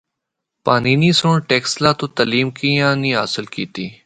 [0.65, 3.85] پانینی سنڑ ٹیکسلا تو تعلیم کیاں نیں حاصل کیتی۔